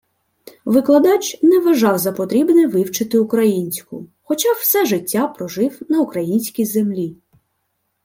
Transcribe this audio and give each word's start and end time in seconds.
Викладач 0.65 1.39
не 1.43 1.59
вважав 1.59 1.97
за 1.97 2.11
потрібне 2.11 2.67
вивчити 2.67 3.19
українську, 3.19 4.07
хоча 4.21 4.53
все 4.53 4.85
життя 4.85 5.27
прожив 5.27 5.79
на 5.89 5.99
українській 6.01 6.65
землі 6.65 7.17